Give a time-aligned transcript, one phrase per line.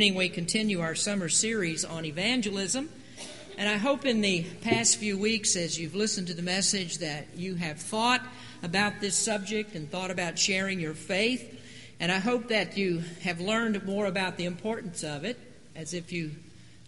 [0.00, 2.88] We continue our summer series on evangelism.
[3.56, 7.26] And I hope in the past few weeks, as you've listened to the message, that
[7.34, 8.22] you have thought
[8.62, 11.60] about this subject and thought about sharing your faith.
[11.98, 15.36] And I hope that you have learned more about the importance of it,
[15.74, 16.30] as if you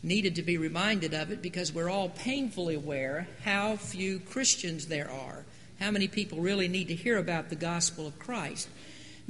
[0.04, 5.10] needed to be reminded of it, because we're all painfully aware how few Christians there
[5.10, 5.44] are,
[5.80, 8.68] how many people really need to hear about the gospel of Christ.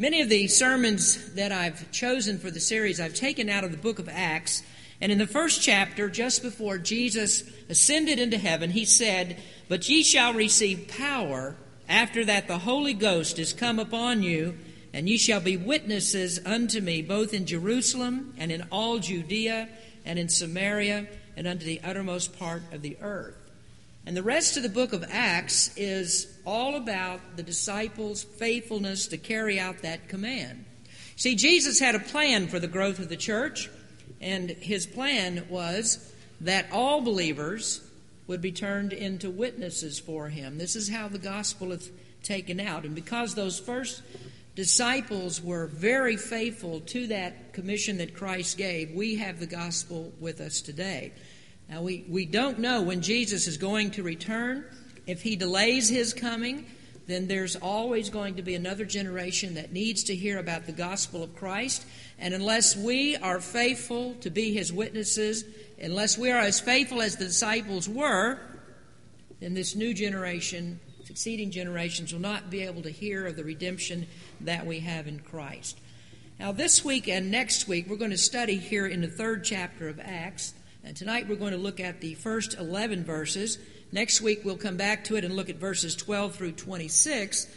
[0.00, 3.76] Many of the sermons that I've chosen for the series I've taken out of the
[3.76, 4.62] book of Acts.
[4.98, 9.36] And in the first chapter, just before Jesus ascended into heaven, he said,
[9.68, 11.54] But ye shall receive power
[11.86, 14.56] after that the Holy Ghost is come upon you,
[14.94, 19.68] and ye shall be witnesses unto me both in Jerusalem and in all Judea
[20.06, 23.36] and in Samaria and unto the uttermost part of the earth.
[24.06, 29.18] And the rest of the book of Acts is all about the disciples' faithfulness to
[29.18, 30.64] carry out that command.
[31.16, 33.68] See, Jesus had a plan for the growth of the church,
[34.20, 37.82] and his plan was that all believers
[38.26, 40.56] would be turned into witnesses for him.
[40.56, 41.90] This is how the gospel is
[42.22, 42.84] taken out.
[42.84, 44.02] And because those first
[44.54, 50.40] disciples were very faithful to that commission that Christ gave, we have the gospel with
[50.40, 51.12] us today.
[51.68, 54.64] Now, we, we don't know when Jesus is going to return.
[55.06, 56.66] If he delays his coming,
[57.06, 61.22] then there's always going to be another generation that needs to hear about the gospel
[61.22, 61.84] of Christ.
[62.18, 65.44] And unless we are faithful to be his witnesses,
[65.80, 68.38] unless we are as faithful as the disciples were,
[69.40, 74.06] then this new generation, succeeding generations, will not be able to hear of the redemption
[74.42, 75.78] that we have in Christ.
[76.38, 79.88] Now, this week and next week, we're going to study here in the third chapter
[79.88, 83.58] of Acts and tonight we're going to look at the first 11 verses.
[83.92, 87.48] Next week we'll come back to it and look at verses 12 through 26.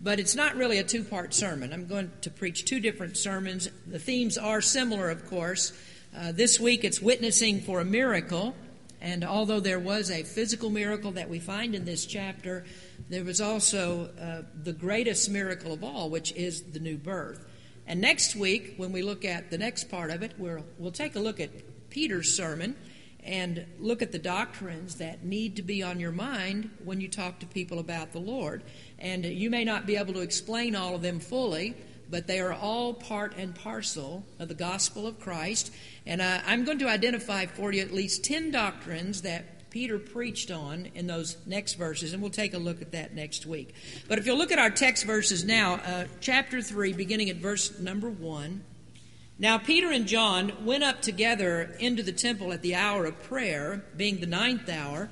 [0.00, 1.72] But it's not really a two part sermon.
[1.72, 3.68] I'm going to preach two different sermons.
[3.86, 5.72] The themes are similar, of course.
[6.16, 8.54] Uh, this week it's witnessing for a miracle.
[9.02, 12.64] And although there was a physical miracle that we find in this chapter,
[13.08, 17.44] there was also uh, the greatest miracle of all, which is the new birth.
[17.86, 21.16] And next week, when we look at the next part of it, we'll, we'll take
[21.16, 21.50] a look at
[21.90, 22.76] Peter's sermon
[23.24, 27.38] and look at the doctrines that need to be on your mind when you talk
[27.40, 28.62] to people about the Lord.
[28.98, 31.74] And you may not be able to explain all of them fully,
[32.10, 35.72] but they are all part and parcel of the gospel of Christ.
[36.06, 40.50] And uh, I'm going to identify for you at least 10 doctrines that Peter preached
[40.50, 43.72] on in those next verses, and we'll take a look at that next week.
[44.08, 47.78] But if you'll look at our text verses now, uh, chapter 3, beginning at verse
[47.78, 48.64] number 1.
[49.40, 53.82] Now, Peter and John went up together into the temple at the hour of prayer,
[53.96, 55.08] being the ninth hour,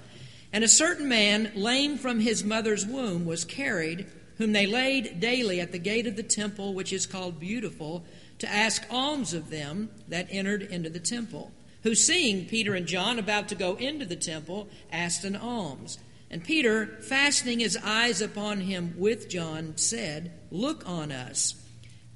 [0.53, 4.07] and a certain man, lame from his mother's womb, was carried,
[4.37, 8.05] whom they laid daily at the gate of the temple, which is called Beautiful,
[8.41, 11.51] to ask alms of them that entered into the temple,
[11.83, 15.99] who, seeing Peter and John about to go into the temple, asked an alms.
[16.31, 21.55] And Peter, fastening his eyes upon him with John, said, Look on us.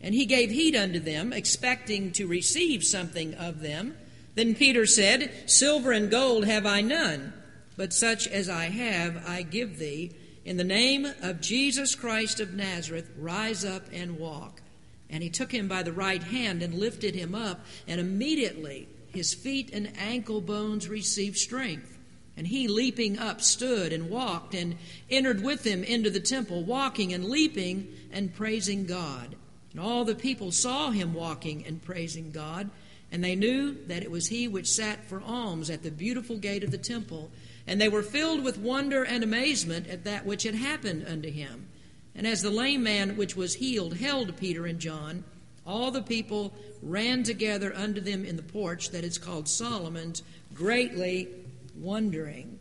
[0.03, 3.97] And he gave heed unto them, expecting to receive something of them.
[4.35, 7.33] Then Peter said, Silver and gold have I none,
[7.77, 10.13] but such as I have I give thee.
[10.45, 14.61] In the name of Jesus Christ of Nazareth, rise up and walk.
[15.09, 19.35] And he took him by the right hand and lifted him up, and immediately his
[19.35, 21.99] feet and ankle bones received strength.
[22.37, 24.77] And he, leaping up, stood and walked and
[25.11, 29.37] entered with them into the temple, walking and leaping and praising God.
[29.73, 32.71] And all the people saw him walking and praising God,
[33.11, 36.65] and they knew that it was he which sat for alms at the beautiful gate
[36.65, 37.31] of the temple.
[37.67, 41.69] And they were filled with wonder and amazement at that which had happened unto him.
[42.15, 45.25] And as the lame man which was healed held Peter and John,
[45.67, 46.53] all the people
[46.83, 50.23] ran together unto them in the porch that is called Solomon's,
[50.53, 51.29] greatly
[51.77, 52.59] wondering.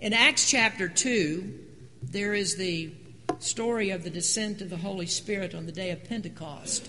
[0.00, 1.58] In Acts chapter 2,
[2.02, 2.92] there is the
[3.42, 6.88] story of the descent of the Holy Spirit on the day of Pentecost.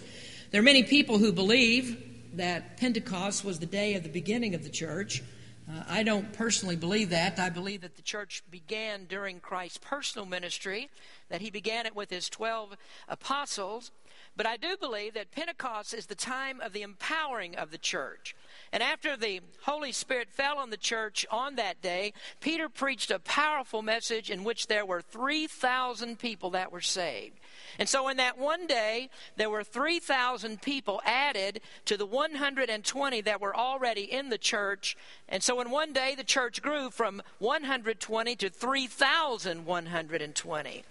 [0.51, 4.64] There are many people who believe that Pentecost was the day of the beginning of
[4.64, 5.23] the church.
[5.70, 7.40] Uh, I don't personally believe that.
[7.40, 10.90] I believe that the church began during Christ's personal ministry,
[11.29, 12.78] that he began it with his 12
[13.08, 13.91] apostles.
[14.35, 18.35] But I do believe that Pentecost is the time of the empowering of the church.
[18.75, 22.11] And after the Holy Spirit fell on the church on that day,
[22.41, 27.39] Peter preached a powerful message in which there were 3,000 people that were saved.
[27.79, 33.39] And so, in that one day, there were 3,000 people added to the 120 that
[33.39, 34.97] were already in the church.
[35.29, 40.83] And so, in one day, the church grew from 120 to 3,120.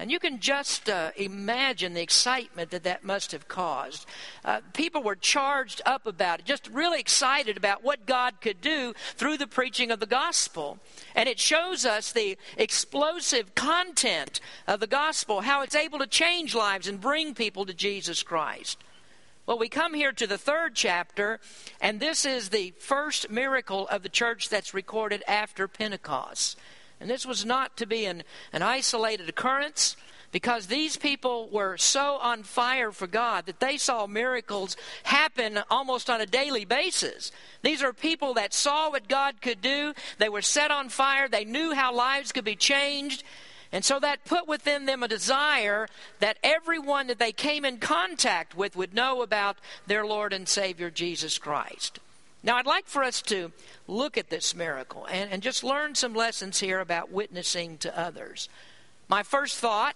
[0.00, 4.06] And you can just uh, imagine the excitement that that must have caused.
[4.44, 8.94] Uh, people were charged up about it, just really excited about what God could do
[9.16, 10.78] through the preaching of the gospel.
[11.16, 16.54] And it shows us the explosive content of the gospel, how it's able to change
[16.54, 18.78] lives and bring people to Jesus Christ.
[19.46, 21.40] Well, we come here to the third chapter,
[21.80, 26.58] and this is the first miracle of the church that's recorded after Pentecost.
[27.00, 29.96] And this was not to be an, an isolated occurrence
[30.30, 36.10] because these people were so on fire for God that they saw miracles happen almost
[36.10, 37.32] on a daily basis.
[37.62, 39.94] These are people that saw what God could do.
[40.18, 41.28] They were set on fire.
[41.28, 43.22] They knew how lives could be changed.
[43.72, 45.88] And so that put within them a desire
[46.20, 50.90] that everyone that they came in contact with would know about their Lord and Savior
[50.90, 52.00] Jesus Christ.
[52.48, 53.52] Now, I'd like for us to
[53.86, 58.48] look at this miracle and, and just learn some lessons here about witnessing to others.
[59.06, 59.94] My first thought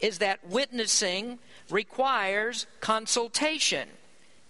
[0.00, 1.38] is that witnessing
[1.70, 3.88] requires consultation.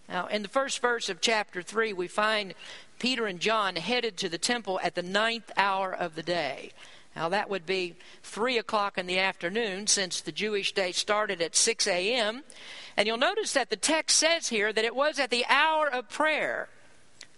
[0.08, 2.54] Now, in the first verse of chapter 3, we find
[2.98, 6.72] Peter and John headed to the temple at the ninth hour of the day.
[7.14, 11.54] Now, that would be 3 o'clock in the afternoon since the Jewish day started at
[11.54, 12.44] 6 a.m.
[12.96, 16.08] And you'll notice that the text says here that it was at the hour of
[16.08, 16.70] prayer.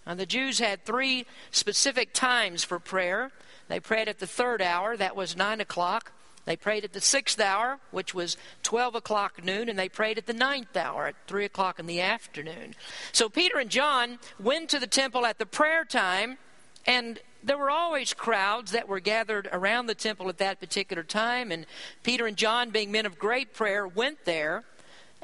[0.05, 3.31] Now, the Jews had three specific times for prayer.
[3.67, 6.11] They prayed at the third hour, that was 9 o'clock.
[6.45, 10.27] They prayed at the sixth hour, which was 12 o'clock noon, and they prayed at
[10.27, 12.75] the ninth hour, at 3 o'clock in the afternoon.
[13.11, 16.37] So Peter and John went to the temple at the prayer time,
[16.85, 21.51] and there were always crowds that were gathered around the temple at that particular time,
[21.51, 21.65] and
[22.03, 24.63] Peter and John, being men of great prayer, went there.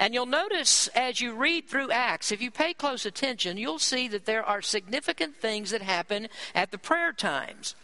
[0.02, 4.08] And you'll notice as you read through Acts, if you pay close attention, you'll see
[4.08, 7.76] that there are significant things that happen at the prayer times.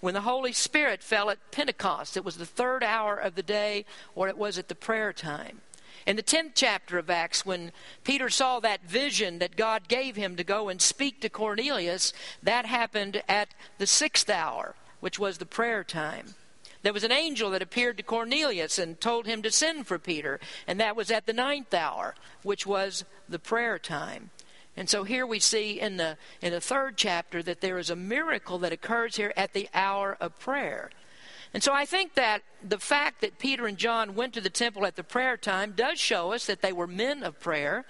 [0.00, 3.86] When the Holy Spirit fell at Pentecost, it was the third hour of the day,
[4.14, 5.62] or it was at the prayer time.
[6.06, 7.72] In the 10th chapter of Acts, when
[8.04, 12.66] Peter saw that vision that God gave him to go and speak to Cornelius, that
[12.66, 13.48] happened at
[13.78, 16.36] the sixth hour, which was the prayer time.
[16.84, 20.38] There was an angel that appeared to Cornelius and told him to send for Peter,
[20.66, 24.30] and that was at the ninth hour, which was the prayer time.
[24.76, 27.96] And so here we see in the in the third chapter that there is a
[27.96, 30.90] miracle that occurs here at the hour of prayer.
[31.54, 34.84] And so I think that the fact that Peter and John went to the temple
[34.84, 37.84] at the prayer time does show us that they were men of prayer.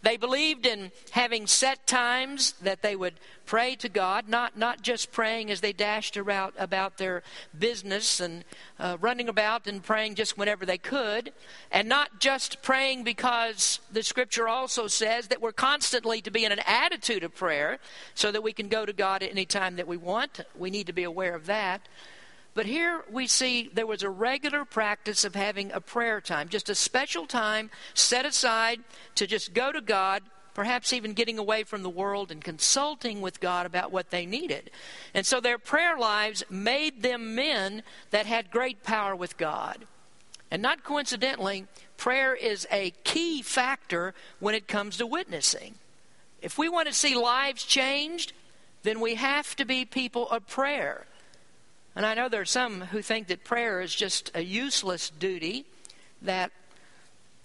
[0.00, 3.14] They believed in having set times that they would
[3.44, 7.22] pray to God, not, not just praying as they dashed around about their
[7.58, 8.42] business and
[8.78, 11.30] uh, running about and praying just whenever they could,
[11.70, 16.52] and not just praying because the scripture also says that we're constantly to be in
[16.52, 17.80] an attitude of prayer
[18.14, 20.40] so that we can go to God at any time that we want.
[20.56, 21.86] We need to be aware of that.
[22.54, 26.68] But here we see there was a regular practice of having a prayer time, just
[26.68, 28.80] a special time set aside
[29.14, 33.40] to just go to God, perhaps even getting away from the world and consulting with
[33.40, 34.70] God about what they needed.
[35.14, 39.86] And so their prayer lives made them men that had great power with God.
[40.50, 45.76] And not coincidentally, prayer is a key factor when it comes to witnessing.
[46.42, 48.32] If we want to see lives changed,
[48.82, 51.06] then we have to be people of prayer.
[51.96, 55.66] And I know there are some who think that prayer is just a useless duty,
[56.22, 56.52] that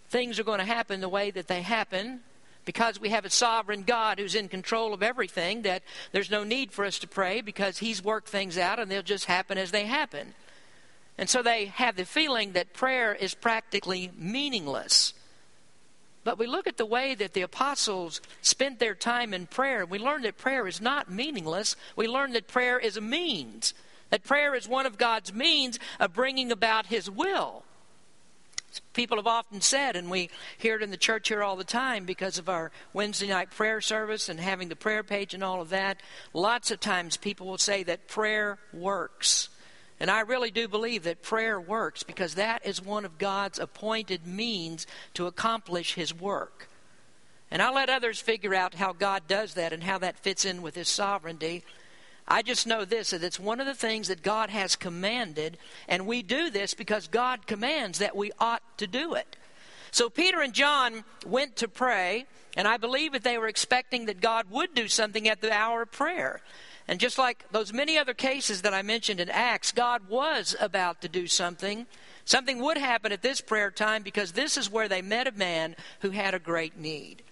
[0.10, 2.22] things are going to happen the way that they happen
[2.66, 6.72] because we have a sovereign God who's in control of everything, that there's no need
[6.72, 9.86] for us to pray because He's worked things out and they'll just happen as they
[9.86, 10.34] happen.
[11.18, 15.14] And so they have the feeling that prayer is practically meaningless.
[16.24, 19.82] But we look at the way that the apostles spent their time in prayer.
[19.82, 21.76] And we learn that prayer is not meaningless.
[21.96, 23.76] We learn that prayer is a means.
[24.10, 27.64] That prayer is one of God's means of bringing about His will.
[28.94, 32.06] People have often said, and we hear it in the church here all the time
[32.06, 35.70] because of our Wednesday night prayer service and having the prayer page and all of
[35.70, 36.02] that.
[36.34, 39.50] Lots of times people will say that prayer works.
[40.00, 44.28] And I really do believe that prayer works because that is one of God's appointed
[44.28, 46.68] means to accomplish His work.
[47.50, 50.62] And I'll let others figure out how God does that and how that fits in
[50.62, 51.64] with His sovereignty.
[52.28, 56.08] I just know this that it's one of the things that God has commanded, and
[56.08, 59.38] we do this because God commands that we ought to do it.
[59.92, 62.26] So Peter and John went to pray,
[62.58, 65.84] and I believe that they were expecting that God would do something at the hour
[65.84, 66.42] of prayer.
[66.88, 71.02] And just like those many other cases that I mentioned in Acts, God was about
[71.02, 71.88] to do something.
[72.26, 75.76] Something would happen at this prayer time because this is where they met a man
[76.02, 77.24] who had a great need.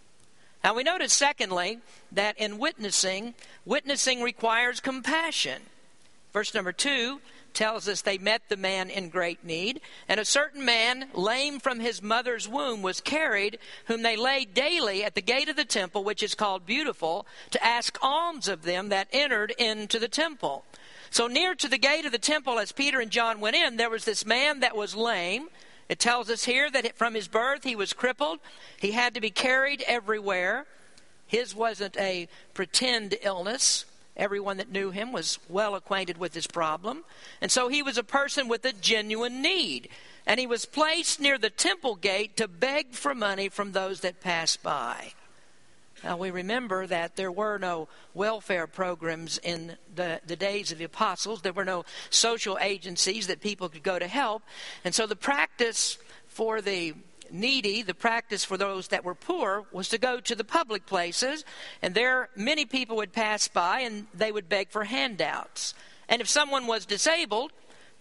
[0.64, 1.80] Now we notice, secondly,
[2.12, 3.34] that in witnessing,
[3.66, 5.64] witnessing requires compassion.
[6.32, 7.20] Verse number two
[7.54, 9.80] tells us they met the man in great need.
[10.08, 15.04] And a certain man, lame from his mother's womb, was carried, whom they laid daily
[15.04, 18.90] at the gate of the temple, which is called Beautiful, to ask alms of them
[18.90, 20.66] that entered into the temple.
[21.12, 23.90] So, near to the gate of the temple, as Peter and John went in, there
[23.90, 25.50] was this man that was lame.
[25.94, 28.40] It tells us here that from his birth he was crippled.
[28.80, 30.66] He had to be carried everywhere.
[31.28, 33.86] His wasn't a pretend illness.
[34.18, 37.04] Everyone that knew him was well acquainted with his problem.
[37.42, 39.88] And so he was a person with a genuine need.
[40.26, 44.20] And he was placed near the temple gate to beg for money from those that
[44.20, 45.14] passed by.
[46.04, 50.84] Now, we remember that there were no welfare programs in the, the days of the
[50.84, 51.42] apostles.
[51.42, 54.44] There were no social agencies that people could go to help.
[54.84, 56.94] And so the practice for the
[57.32, 61.46] needy, the practice for those that were poor was to go to the public places,
[61.82, 65.74] and there many people would pass by and they would beg for handouts.
[66.10, 67.52] And if someone was disabled,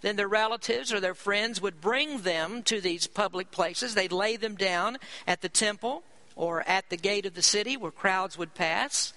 [0.02, 3.94] then their relatives or their friends would bring them to these public places.
[3.94, 6.02] They'd lay them down at the temple
[6.36, 9.12] or at the gate of the city where crowds would pass.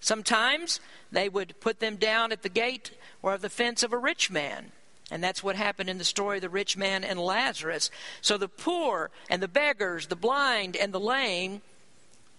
[0.00, 0.80] Sometimes
[1.12, 4.72] they would put them down at the gate or the fence of a rich man.
[5.10, 7.90] And that's what happened in the story of the rich man and Lazarus.
[8.20, 11.62] So the poor and the beggars, the blind and the lame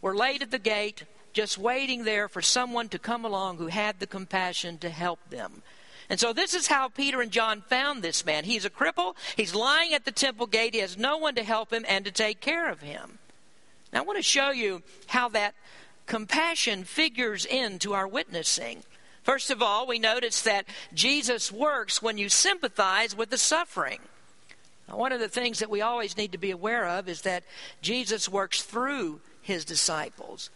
[0.02, 4.00] were laid at the gate, just waiting there for someone to come along who had
[4.00, 5.62] the compassion to help them.
[6.10, 8.44] And so this is how Peter and John found this man.
[8.44, 11.72] He's a cripple, he's lying at the temple gate, he has no one to help
[11.72, 13.20] him and to take care of him.
[13.92, 15.56] Now I want to show you how that
[16.06, 18.84] compassion figures into our witnessing.
[19.24, 24.00] First of all, we notice that Jesus works when you sympathize with the suffering.
[24.88, 27.44] Now, one of the things that we always need to be aware of is that
[27.82, 30.50] Jesus works through his disciples.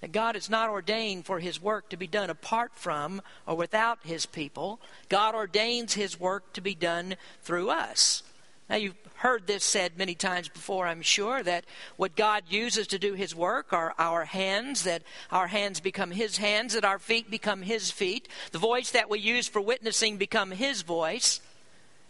[0.00, 3.98] That God is not ordained for his work to be done apart from or without
[4.02, 4.80] his people.
[5.08, 8.22] God ordains his work to be done through us.
[8.70, 11.64] Now, you've heard this said many times before, I'm sure, that
[11.96, 16.36] what God uses to do His work are our hands, that our hands become His
[16.36, 18.28] hands, that our feet become His feet.
[18.52, 21.40] The voice that we use for witnessing become His voice.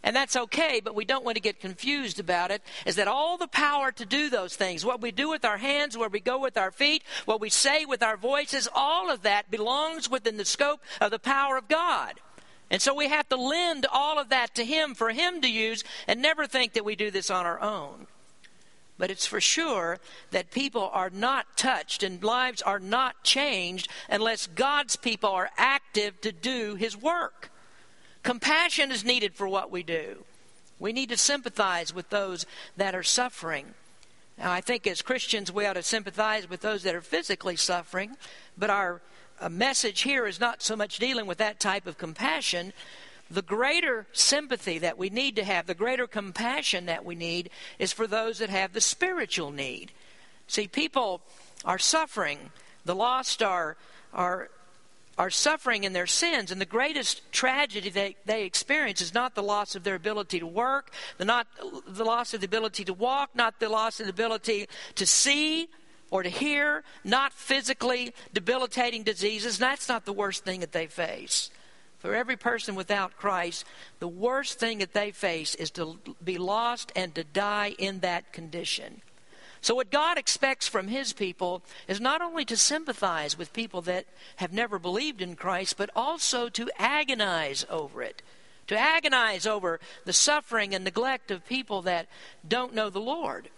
[0.03, 2.63] And that's okay, but we don't want to get confused about it.
[2.85, 4.85] Is that all the power to do those things?
[4.85, 7.87] What we do with our hands, where we go with our feet, what we say
[7.87, 12.21] with our voices, all of that belongs within the scope of the power of God.
[12.71, 15.83] And so we have to lend all of that to Him for Him to use
[16.07, 18.07] and never think that we do this on our own.
[18.97, 19.99] But it's for sure
[20.31, 26.21] that people are not touched and lives are not changed unless God's people are active
[26.21, 27.51] to do His work.
[28.23, 30.25] Compassion is needed for what we do.
[30.79, 32.47] We need to sympathize with those
[32.77, 33.75] that are suffering.
[34.39, 38.17] Now, I think as Christians, we ought to sympathize with those that are physically suffering,
[38.57, 39.03] but our
[39.49, 42.73] message here is not so much dealing with that type of compassion.
[43.31, 47.93] The greater sympathy that we need to have, the greater compassion that we need, is
[47.93, 49.93] for those that have the spiritual need.
[50.49, 51.23] See, people
[51.65, 52.51] are suffering.
[52.85, 53.77] The lost are,
[54.13, 54.51] are,
[55.17, 59.43] are suffering in their sins, and the greatest tragedy they, they experience is not the
[59.43, 61.47] loss of their ability to work, the, not
[61.87, 64.67] the loss of the ability to walk, not the loss of the ability
[64.97, 65.69] to see,
[66.11, 69.59] or to hear, not physically debilitating diseases.
[69.59, 71.51] That's not the worst thing that they face.
[71.99, 73.65] For every person without Christ,
[73.99, 78.33] the worst thing that they face is to be lost and to die in that
[78.33, 79.03] condition.
[79.61, 84.07] So, what God expects from His people is not only to sympathize with people that
[84.37, 88.23] have never believed in Christ, but also to agonize over it.
[88.69, 92.07] To agonize over the suffering and neglect of people that
[92.47, 93.51] don't know the Lord.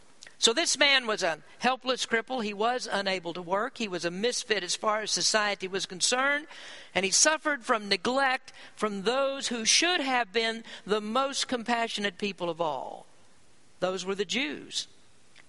[0.43, 2.43] So this man was a helpless cripple.
[2.43, 3.79] He was unable to work.
[3.79, 6.49] He was a misfit as far as society was concerned.
[6.97, 12.51] And he suffered from neglect from those who should have been the most compassionate people
[12.51, 13.07] of all.
[13.79, 14.89] Those were the Jews.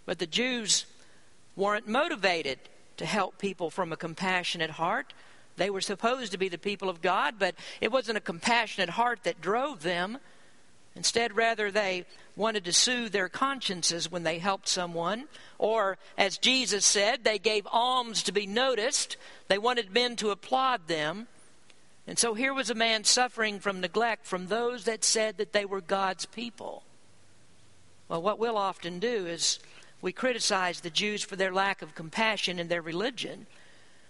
[0.06, 0.86] But the Jews
[1.56, 2.60] weren't motivated
[2.98, 5.12] to help people from a compassionate heart.
[5.58, 9.24] They were supposed to be the people of God, but it wasn't a compassionate heart
[9.24, 10.20] that drove them.
[10.96, 15.26] Instead, rather, they wanted to soothe their consciences when they helped someone.
[15.58, 19.18] Or, as Jesus said, they gave alms to be noticed.
[19.48, 21.28] They wanted men to applaud them.
[22.06, 25.66] And so here was a man suffering from neglect from those that said that they
[25.66, 26.84] were God's people.
[28.08, 29.60] Well, what we'll often do is
[30.02, 33.48] we criticize the Jews for their lack of compassion in their religion.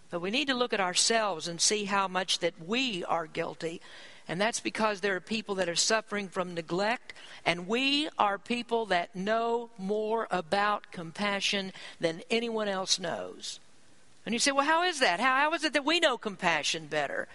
[0.10, 3.80] But we need to look at ourselves and see how much that we are guilty
[4.28, 7.14] and that's because there are people that are suffering from neglect,
[7.46, 13.60] and we are people that know more about compassion than anyone else knows.
[14.26, 15.20] And you say, well, how is that?
[15.20, 17.28] How, how is it that we know compassion better?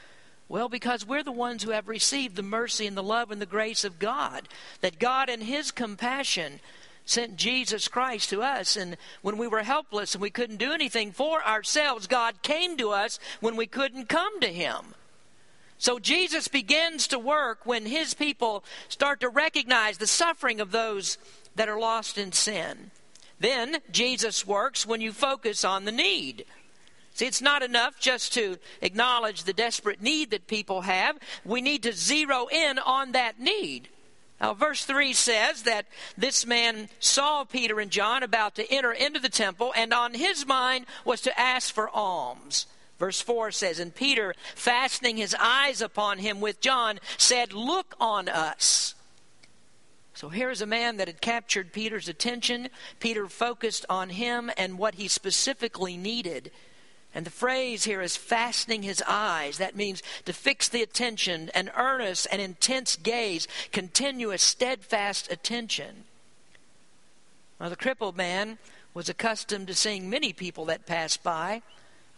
[0.49, 3.47] Well, because we're the ones who have received the mercy and the love and the
[3.47, 4.49] grace of God.
[4.81, 6.61] That God, in His compassion,
[7.05, 8.77] sent Jesus Christ to us.
[8.77, 12.91] And when we were helpless and we couldn't do anything for ourselves, God came to
[12.91, 14.95] us when we couldn't come to Him.
[15.79, 21.19] So Jesus begins to work when His people start to recognize the suffering of those
[21.55, 22.91] that are lost in sin.
[23.41, 26.45] Then Jesus works when you focus on the need.
[27.15, 31.19] See, it's not enough just to acknowledge the desperate need that people have.
[31.45, 33.89] We need to zero in on that need.
[34.41, 39.19] Now, verse 3 says that this man saw Peter and John about to enter into
[39.19, 42.67] the temple, and on his mind was to ask for alms.
[42.99, 48.29] Verse 4 says, And Peter, fastening his eyes upon him with John, said, Look on
[48.29, 48.95] us.
[50.15, 52.71] So here's a man that had captured Peter's attention.
[52.99, 56.51] Peter focused on him and what he specifically needed.
[57.15, 59.59] And the phrase here is fastening his eyes.
[59.59, 66.05] That means to fix the attention, an earnest and intense gaze, continuous, steadfast attention.
[67.61, 68.59] Now, the crippled man
[68.95, 71.63] was accustomed to seeing many people that passed by.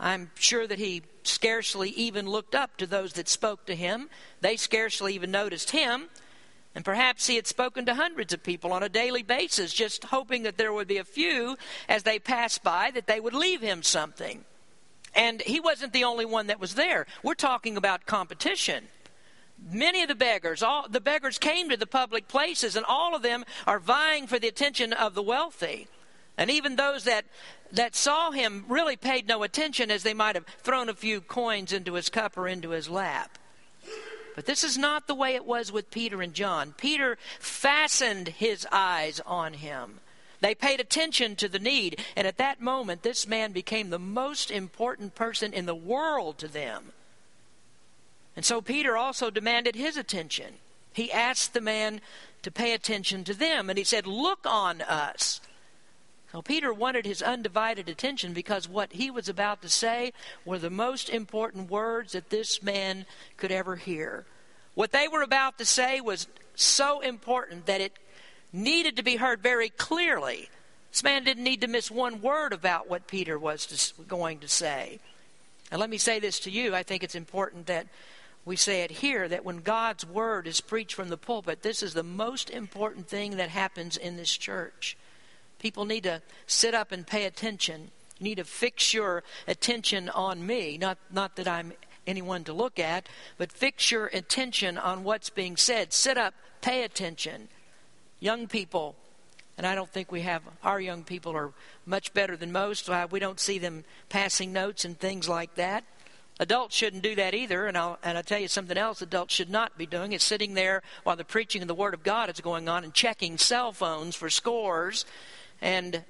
[0.01, 4.09] I'm sure that he scarcely even looked up to those that spoke to him.
[4.41, 6.09] They scarcely even noticed him.
[6.75, 10.45] And perhaps he had spoken to hundreds of people on a daily basis, just hoping
[10.45, 13.83] that there would be a few as they passed by that they would leave him
[13.83, 14.45] something.
[15.15, 17.07] And he wasn't the only one that was there.
[17.23, 18.85] We're talking about competition.
[19.71, 23.23] Many of the beggars, all the beggars came to the public places, and all of
[23.23, 25.89] them are vying for the attention of the wealthy.
[26.41, 27.27] And even those that
[27.71, 31.73] that saw him really paid no attention as they might have thrown a few coins
[31.73, 33.39] into his cup or into his lap.
[34.35, 36.75] But this is not the way it was with Peter and John.
[36.77, 40.01] Peter fastened his eyes on him.
[40.41, 44.51] They paid attention to the need, and at that moment, this man became the most
[44.51, 46.93] important person in the world to them.
[48.35, 50.55] And so Peter also demanded his attention.
[50.95, 52.01] He asked the man
[52.43, 55.43] to pay attention to them, and he said, Look on us.
[56.33, 60.13] So Peter wanted his undivided attention because what he was about to say
[60.45, 63.05] were the most important words that this man
[63.37, 64.27] could ever hear.
[64.75, 67.99] What they were about to say was so important that it
[68.53, 70.49] needed to be heard very clearly.
[70.93, 74.49] This man didn't need to miss one word about what Peter was to, going to
[74.49, 75.01] say.
[75.73, 76.75] And let me say this to you.
[76.75, 77.87] I think it's important that
[78.45, 81.95] we say it here that when God's word is preached from the pulpit, this is
[81.95, 84.97] the most important thing that happens in this church.
[85.61, 87.93] People need to sit up and pay attention.
[88.19, 90.77] You need to fix your attention on me.
[90.77, 91.73] Not, not that I'm
[92.07, 95.93] anyone to look at, but fix your attention on what's being said.
[95.93, 97.49] Sit up, pay attention
[98.21, 98.95] young people,
[99.59, 101.53] and I don't think we have, our young people are
[101.87, 102.89] much better than most.
[102.89, 105.85] Uh, we don't see them passing notes and things like that.
[106.39, 109.51] Adults shouldn't do that either, and I'll, and I'll tell you something else adults should
[109.51, 112.41] not be doing is sitting there while the preaching of the Word of God is
[112.41, 115.05] going on and checking cell phones for scores
[115.61, 116.05] and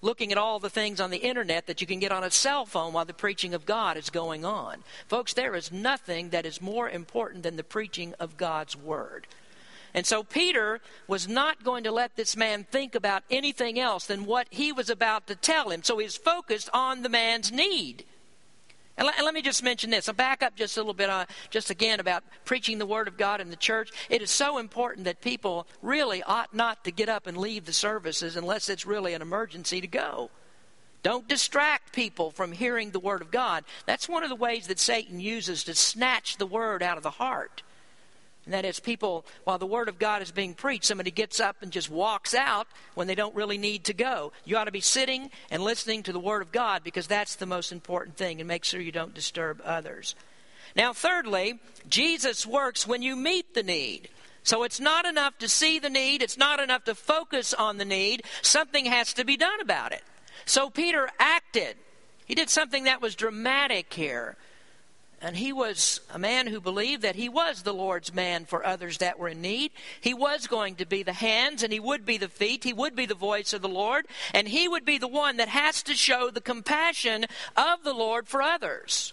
[0.00, 2.64] looking at all the things on the internet that you can get on a cell
[2.64, 4.84] phone while the preaching of God is going on.
[5.08, 9.26] Folks, there is nothing that is more important than the preaching of God's Word.
[9.94, 14.26] And so Peter was not going to let this man think about anything else than
[14.26, 15.82] what he was about to tell him.
[15.82, 18.04] So he's focused on the man's need.
[18.98, 20.08] And let, and let me just mention this.
[20.08, 23.16] I'll back up just a little bit, on, just again, about preaching the Word of
[23.16, 23.90] God in the church.
[24.10, 27.72] It is so important that people really ought not to get up and leave the
[27.72, 30.30] services unless it's really an emergency to go.
[31.04, 33.64] Don't distract people from hearing the Word of God.
[33.86, 37.10] That's one of the ways that Satan uses to snatch the Word out of the
[37.10, 37.62] heart.
[38.48, 41.56] And that is, people, while the Word of God is being preached, somebody gets up
[41.60, 44.32] and just walks out when they don't really need to go.
[44.46, 47.44] You ought to be sitting and listening to the Word of God because that's the
[47.44, 50.14] most important thing, and make sure you don't disturb others.
[50.74, 54.08] Now, thirdly, Jesus works when you meet the need.
[54.44, 57.84] So it's not enough to see the need, it's not enough to focus on the
[57.84, 58.22] need.
[58.40, 60.04] Something has to be done about it.
[60.46, 61.76] So Peter acted.
[62.24, 64.38] He did something that was dramatic here.
[65.20, 68.98] And he was a man who believed that he was the Lord's man for others
[68.98, 69.72] that were in need.
[70.00, 72.62] He was going to be the hands and he would be the feet.
[72.62, 74.06] He would be the voice of the Lord.
[74.32, 77.26] And he would be the one that has to show the compassion
[77.56, 79.12] of the Lord for others.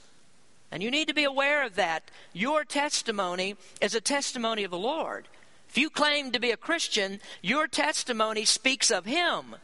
[0.72, 2.12] And you need to be aware of that.
[2.34, 5.28] Your testimony is a testimony of the Lord.
[5.70, 9.56] If you claim to be a Christian, your testimony speaks of him.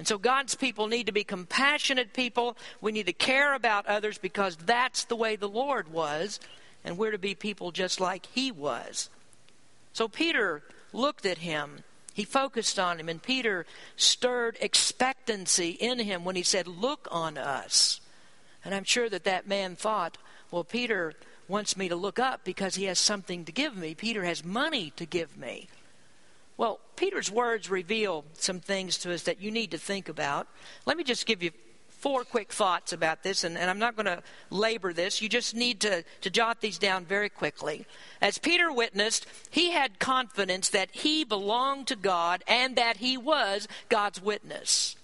[0.00, 2.56] And so God's people need to be compassionate people.
[2.80, 6.40] We need to care about others because that's the way the Lord was,
[6.82, 9.10] and we're to be people just like He was.
[9.92, 10.62] So Peter
[10.94, 11.84] looked at him.
[12.14, 17.36] He focused on him, and Peter stirred expectancy in him when he said, Look on
[17.36, 18.00] us.
[18.64, 20.16] And I'm sure that that man thought,
[20.50, 21.12] Well, Peter
[21.46, 23.94] wants me to look up because he has something to give me.
[23.94, 25.68] Peter has money to give me.
[26.60, 30.46] Well, Peter's words reveal some things to us that you need to think about.
[30.84, 31.52] Let me just give you
[31.88, 35.22] four quick thoughts about this, and, and I'm not going to labor this.
[35.22, 37.86] You just need to, to jot these down very quickly.
[38.20, 43.66] As Peter witnessed, he had confidence that he belonged to God and that he was
[43.88, 44.96] God's witness.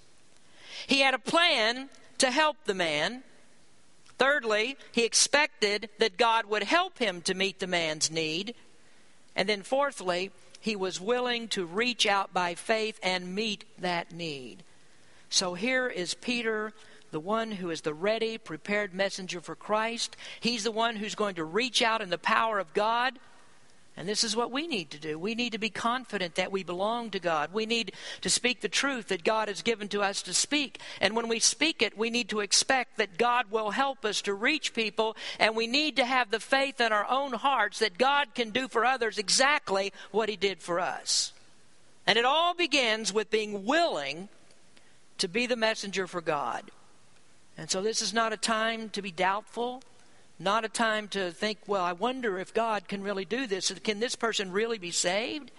[0.86, 1.88] He had a plan
[2.18, 3.22] to help the man.
[4.18, 8.54] Thirdly, he expected that God would help him to meet the man's need.
[9.34, 10.32] And then fourthly,
[10.66, 14.64] he was willing to reach out by faith and meet that need.
[15.30, 16.72] So here is Peter,
[17.12, 20.16] the one who is the ready, prepared messenger for Christ.
[20.40, 23.16] He's the one who's going to reach out in the power of God.
[23.98, 25.18] And this is what we need to do.
[25.18, 27.54] We need to be confident that we belong to God.
[27.54, 30.80] We need to speak the truth that God has given to us to speak.
[31.00, 34.34] And when we speak it, we need to expect that God will help us to
[34.34, 35.16] reach people.
[35.38, 38.68] And we need to have the faith in our own hearts that God can do
[38.68, 41.32] for others exactly what He did for us.
[42.06, 44.28] And it all begins with being willing
[45.16, 46.70] to be the messenger for God.
[47.56, 49.82] And so this is not a time to be doubtful,
[50.38, 53.72] not a time to think, well, I wonder if God can really do this.
[53.82, 55.50] Can this person really be saved?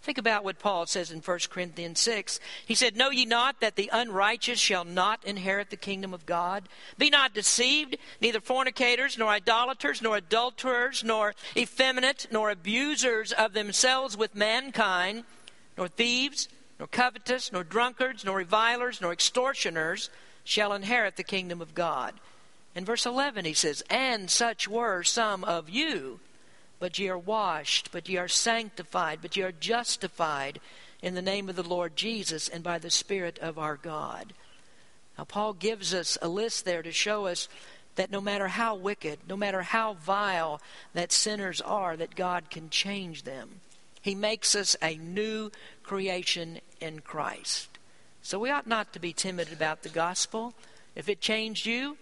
[0.00, 2.38] Think about what Paul says in 1 Corinthians 6.
[2.64, 6.68] He said, Know ye not that the unrighteous shall not inherit the kingdom of God?
[6.96, 14.16] Be not deceived, neither fornicators, nor idolaters, nor adulterers, nor effeminate, nor abusers of themselves
[14.16, 15.24] with mankind,
[15.76, 20.10] nor thieves nor covetous, nor drunkards, nor revilers, nor extortioners
[20.44, 22.14] shall inherit the kingdom of God.
[22.78, 26.20] In verse 11, he says, And such were some of you,
[26.78, 30.60] but ye are washed, but ye are sanctified, but ye are justified
[31.02, 34.32] in the name of the Lord Jesus and by the Spirit of our God.
[35.18, 37.48] Now, Paul gives us a list there to show us
[37.96, 40.60] that no matter how wicked, no matter how vile
[40.94, 43.60] that sinners are, that God can change them.
[44.02, 45.50] He makes us a new
[45.82, 47.76] creation in Christ.
[48.22, 50.54] So we ought not to be timid about the gospel.
[50.94, 51.96] If it changed you,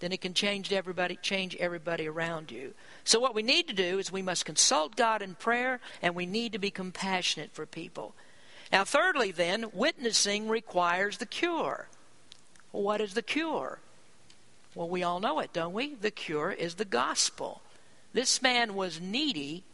[0.00, 2.74] then it can change everybody, change everybody around you.
[3.04, 6.26] So what we need to do is we must consult God in prayer and we
[6.26, 8.14] need to be compassionate for people.
[8.72, 11.88] Now, thirdly, then, witnessing requires the cure.
[12.72, 13.78] What is the cure?
[14.74, 15.94] Well, we all know it, don't we?
[15.94, 17.62] The cure is the gospel.
[18.12, 19.64] This man was needy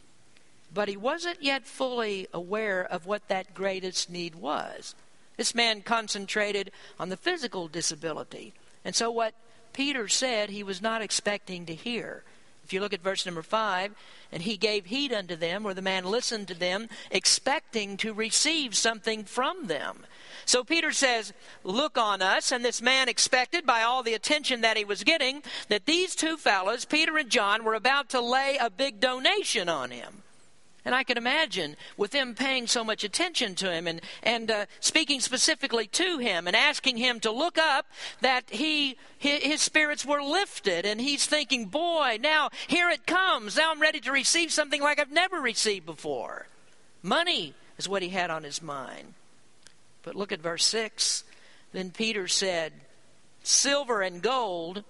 [0.73, 4.95] but he wasn't yet fully aware of what that greatest need was.
[5.37, 8.53] This man concentrated on the physical disability.
[8.85, 9.35] And so, what
[9.77, 12.25] Peter said, he was not expecting to hear.
[12.65, 13.95] If you look at verse number 5,
[14.33, 18.75] and he gave heed unto them, or the man listened to them, expecting to receive
[18.75, 20.07] something from them.
[20.47, 22.53] So Peter says, Look on us.
[22.53, 26.39] And this man expected, by all the attention that he was getting, that these two
[26.39, 30.23] fellows, Peter and John, were about to lay a big donation on him.
[30.87, 34.67] And I can imagine with them paying so much attention to him and, and uh,
[34.79, 37.87] speaking specifically to him and asking him to look up
[38.21, 43.57] that he his spirits were lifted and he's thinking, boy, now here it comes.
[43.57, 46.47] Now I'm ready to receive something like I've never received before.
[47.03, 49.15] Money is what he had on his mind.
[50.05, 51.25] But look at verse 6.
[51.73, 52.73] Then Peter said,
[53.43, 54.85] Silver and gold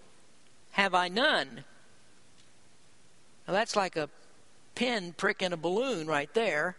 [0.73, 1.65] have I none.
[3.49, 4.11] Now that's like a
[4.77, 6.77] pin pricking a balloon right there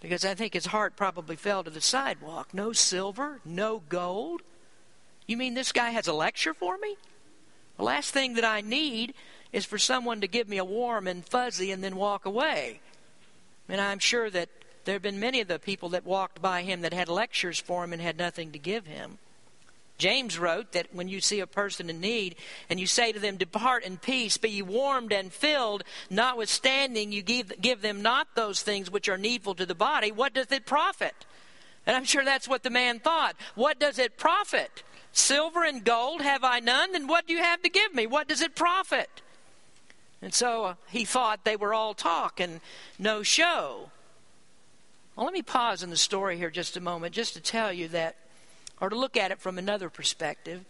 [0.00, 2.52] because I think his heart probably fell to the sidewalk.
[2.52, 4.42] No silver, no gold.
[5.26, 6.96] You mean this guy has a lecture for me?
[7.78, 9.14] The last thing that I need
[9.52, 12.80] is for someone to give me a warm and fuzzy and then walk away.
[13.68, 14.48] And I'm sure that
[14.84, 17.82] there have been many of the people that walked by him that had lectures for
[17.82, 19.18] him and had nothing to give him.
[19.98, 22.36] James wrote that when you see a person in need
[22.68, 27.22] and you say to them, Depart in peace, be ye warmed and filled, notwithstanding you
[27.22, 30.66] give, give them not those things which are needful to the body, what does it
[30.66, 31.24] profit?
[31.86, 33.36] And I'm sure that's what the man thought.
[33.54, 34.82] What does it profit?
[35.12, 38.06] Silver and gold have I none, then what do you have to give me?
[38.06, 39.22] What does it profit?
[40.20, 42.60] And so uh, he thought they were all talk and
[42.98, 43.90] no show.
[45.14, 47.88] Well, let me pause in the story here just a moment just to tell you
[47.88, 48.16] that
[48.80, 50.64] or to look at it from another perspective,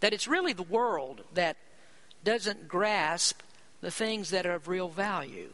[0.00, 1.56] that it's really the world that
[2.24, 3.40] doesn't grasp
[3.80, 5.52] the things that are of real value.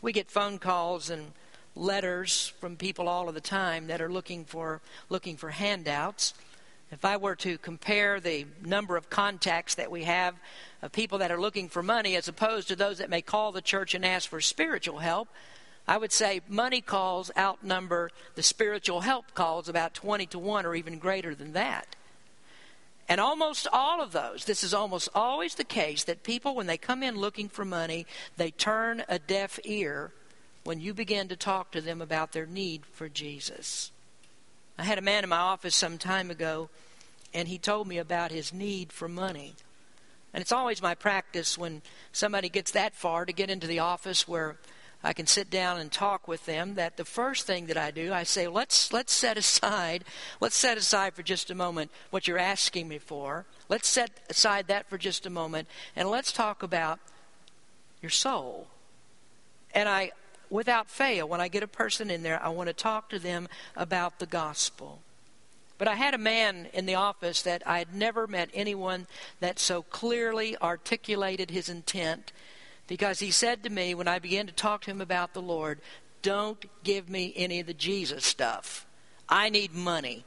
[0.00, 1.32] We get phone calls and
[1.74, 6.34] letters from people all of the time that are looking for looking for handouts.
[6.90, 10.34] If I were to compare the number of contacts that we have
[10.80, 13.60] of people that are looking for money as opposed to those that may call the
[13.60, 15.28] church and ask for spiritual help,
[15.88, 20.74] I would say money calls outnumber the spiritual help calls about 20 to 1 or
[20.74, 21.96] even greater than that.
[23.08, 26.76] And almost all of those, this is almost always the case, that people, when they
[26.76, 28.04] come in looking for money,
[28.36, 30.12] they turn a deaf ear
[30.64, 33.90] when you begin to talk to them about their need for Jesus.
[34.78, 36.68] I had a man in my office some time ago,
[37.32, 39.54] and he told me about his need for money.
[40.34, 41.80] And it's always my practice when
[42.12, 44.58] somebody gets that far to get into the office where
[45.02, 48.12] I can sit down and talk with them that the first thing that I do,
[48.12, 50.04] I say, let's let's set aside,
[50.40, 53.44] let's set aside for just a moment what you're asking me for.
[53.68, 56.98] Let's set aside that for just a moment and let's talk about
[58.02, 58.66] your soul.
[59.72, 60.10] And I
[60.50, 63.48] without fail, when I get a person in there, I want to talk to them
[63.76, 65.00] about the gospel.
[65.76, 69.06] But I had a man in the office that I had never met anyone
[69.38, 72.32] that so clearly articulated his intent
[72.88, 75.78] because he said to me when I began to talk to him about the Lord,
[76.20, 78.84] Don't give me any of the Jesus stuff.
[79.28, 80.24] I need money.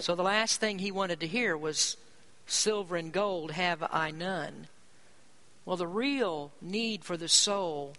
[0.00, 1.96] So the last thing he wanted to hear was,
[2.46, 4.66] Silver and gold have I none.
[5.64, 7.94] Well, the real need for the soul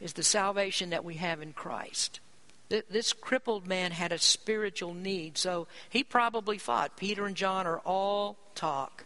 [0.00, 2.20] is the salvation that we have in Christ.
[2.68, 7.80] This crippled man had a spiritual need, so he probably thought Peter and John are
[7.80, 9.04] all talk.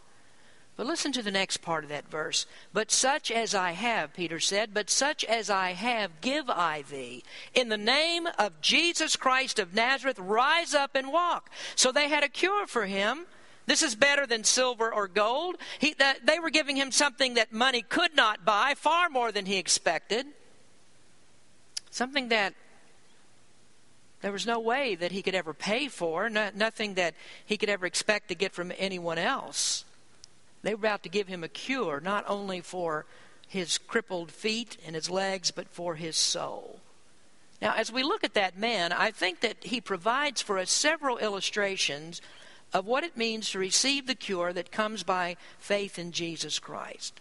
[0.77, 2.47] But listen to the next part of that verse.
[2.73, 7.23] But such as I have, Peter said, but such as I have give I thee.
[7.55, 11.49] In the name of Jesus Christ of Nazareth, rise up and walk.
[11.77, 13.27] So they had a cure for him.
[13.67, 15.57] This is better than silver or gold.
[15.79, 19.59] He, they were giving him something that money could not buy, far more than he
[19.59, 20.27] expected.
[21.91, 22.55] Something that
[24.23, 27.15] there was no way that he could ever pay for, no, nothing that
[27.47, 29.85] he could ever expect to get from anyone else.
[30.65, 33.05] They were about to give him a cure, not only for
[33.47, 36.81] his crippled feet and his legs, but for his soul.
[37.61, 41.19] Now, as we look at that man, I think that he provides for us several
[41.19, 42.23] illustrations
[42.73, 47.21] of what it means to receive the cure that comes by faith in Jesus Christ.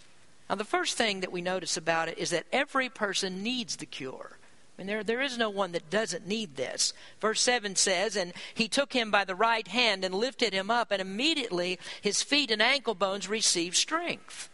[0.49, 3.85] Now, the first thing that we notice about it is that every person needs the
[3.85, 4.37] cure.
[4.77, 6.93] And there, there is no one that doesn't need this.
[7.21, 10.91] Verse 7 says, And he took him by the right hand and lifted him up,
[10.91, 14.49] and immediately his feet and ankle bones received strength.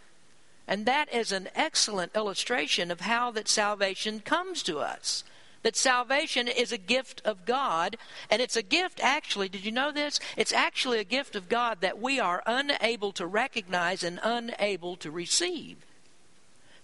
[0.67, 5.23] And that is an excellent illustration of how that salvation comes to us.
[5.63, 7.97] That salvation is a gift of God,
[8.29, 10.19] and it's a gift actually, did you know this?
[10.38, 15.12] It's actually a gift of God that we are unable to recognize and unable to
[15.12, 15.77] receive.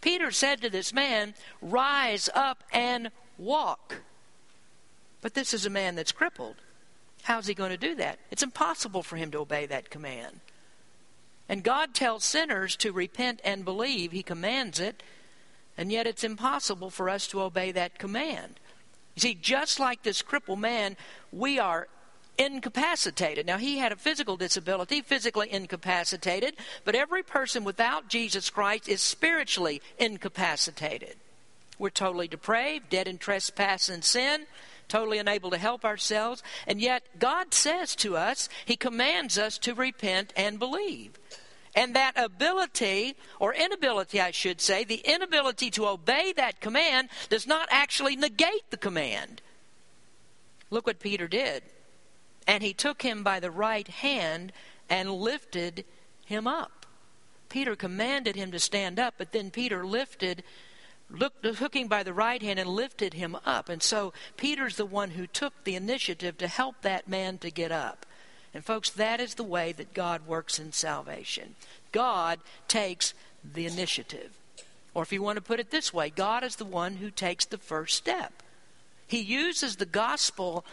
[0.01, 4.01] Peter said to this man, Rise up and walk.
[5.21, 6.55] But this is a man that's crippled.
[7.23, 8.19] How's he going to do that?
[8.29, 10.41] It's impossible for him to obey that command.
[11.49, 14.11] And God tells sinners to repent and believe.
[14.11, 15.01] He commands it.
[15.77, 18.59] And yet it's impossible for us to obey that command.
[19.15, 20.97] You see, just like this crippled man,
[21.31, 21.87] we are
[22.37, 23.45] incapacitated.
[23.45, 29.01] Now, he had a physical disability, physically incapacitated, but every person without Jesus Christ is
[29.01, 31.15] spiritually incapacitated.
[31.77, 34.45] We're totally depraved, dead in trespass and sin,
[34.87, 36.43] totally unable to help ourselves.
[36.67, 41.19] And yet, God says to us, He commands us to repent and believe.
[41.75, 47.45] And that ability, or inability, I should say, the inability to obey that command does
[47.45, 49.41] not actually negate the command.
[50.69, 51.63] Look what Peter did.
[52.47, 54.53] And he took him by the right hand
[54.89, 55.83] and lifted
[56.25, 56.85] him up.
[57.49, 60.43] Peter commanded him to stand up, but then Peter lifted
[61.09, 63.69] looked, hooking by the right hand and lifted him up.
[63.69, 67.71] And so Peter's the one who took the initiative to help that man to get
[67.71, 68.05] up.
[68.53, 71.55] And folks, that is the way that God works in salvation.
[71.91, 73.13] God takes
[73.43, 74.31] the initiative.
[74.93, 77.45] Or if you want to put it this way, God is the one who takes
[77.45, 78.41] the first step.
[79.07, 80.65] He uses the gospel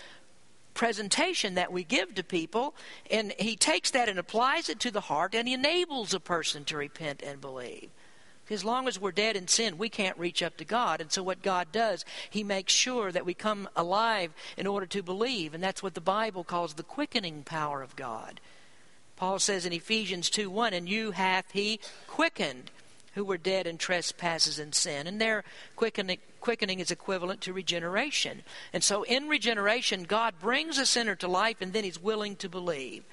[0.74, 2.74] presentation that we give to people,
[3.10, 6.64] and he takes that and applies it to the heart, and he enables a person
[6.64, 7.90] to repent and believe.
[8.50, 11.00] As long as we're dead in sin, we can't reach up to God.
[11.00, 15.02] And so, what God does, He makes sure that we come alive in order to
[15.02, 15.54] believe.
[15.54, 18.40] And that's what the Bible calls the quickening power of God.
[19.16, 22.70] Paul says in Ephesians 2 1, And you hath He quickened
[23.14, 25.06] who were dead in trespasses and sin.
[25.06, 25.44] And their
[25.76, 28.42] quickening, quickening is equivalent to regeneration.
[28.72, 32.48] And so, in regeneration, God brings a sinner to life, and then He's willing to
[32.48, 33.04] believe.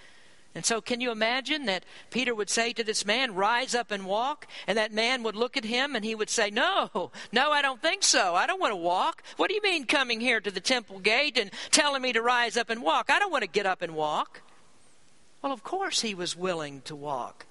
[0.56, 4.06] And so, can you imagine that Peter would say to this man, Rise up and
[4.06, 4.48] walk?
[4.66, 7.82] And that man would look at him and he would say, No, no, I don't
[7.82, 8.34] think so.
[8.34, 9.22] I don't want to walk.
[9.38, 12.58] What do you mean coming here to the temple gate and telling me to rise
[12.58, 13.10] up and walk?
[13.10, 14.42] I don't want to get up and walk.
[15.42, 17.46] Well, of course he was willing to walk.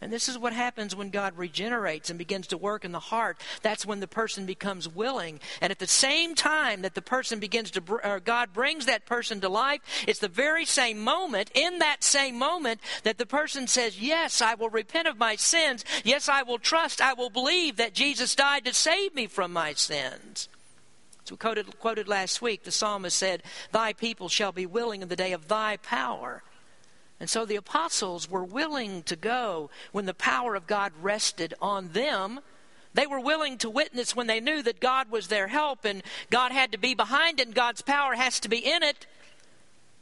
[0.00, 3.36] And this is what happens when God regenerates and begins to work in the heart.
[3.62, 5.40] That's when the person becomes willing.
[5.60, 9.40] And at the same time that the person begins to, or God brings that person
[9.40, 14.00] to life, it's the very same moment, in that same moment, that the person says,
[14.00, 15.84] Yes, I will repent of my sins.
[16.04, 17.00] Yes, I will trust.
[17.00, 20.48] I will believe that Jesus died to save me from my sins.
[21.24, 25.08] As we quoted, quoted last week, the psalmist said, Thy people shall be willing in
[25.08, 26.42] the day of thy power.
[27.20, 31.88] And so the apostles were willing to go when the power of God rested on
[31.88, 32.40] them.
[32.94, 36.52] They were willing to witness when they knew that God was their help and God
[36.52, 39.06] had to be behind it and God's power has to be in it.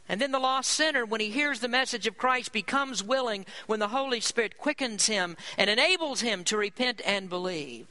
[0.08, 3.80] And then the lost sinner, when he hears the message of Christ, becomes willing when
[3.80, 7.86] the Holy Spirit quickens him and enables him to repent and believe.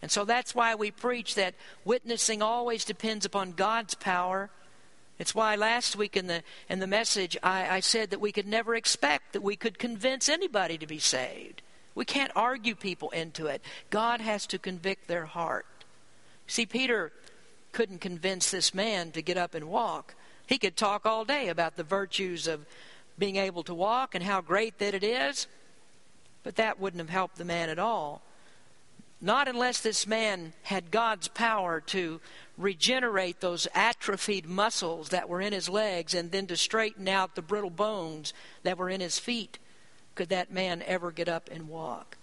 [0.00, 1.54] And so that's why we preach that
[1.84, 4.50] witnessing always depends upon God's power
[5.18, 8.46] it's why last week in the in the message I, I said that we could
[8.46, 11.62] never expect that we could convince anybody to be saved.
[11.94, 13.62] We can't argue people into it.
[13.88, 15.66] God has to convict their heart.
[16.46, 17.12] See, Peter
[17.72, 20.14] couldn't convince this man to get up and walk.
[20.46, 22.66] He could talk all day about the virtues of
[23.18, 25.46] being able to walk and how great that it is,
[26.42, 28.22] but that wouldn't have helped the man at all.
[29.20, 32.20] Not unless this man had God's power to
[32.56, 37.42] regenerate those atrophied muscles that were in his legs and then to straighten out the
[37.42, 39.58] brittle bones that were in his feet
[40.14, 42.16] could that man ever get up and walk.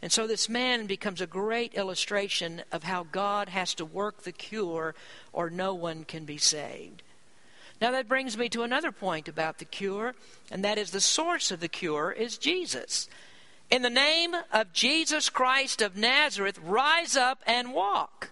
[0.00, 4.32] And so this man becomes a great illustration of how God has to work the
[4.32, 4.94] cure
[5.32, 7.02] or no one can be saved.
[7.80, 10.14] Now that brings me to another point about the cure,
[10.50, 13.08] and that is the source of the cure is Jesus.
[13.70, 18.31] In the name of Jesus Christ of Nazareth, rise up and walk.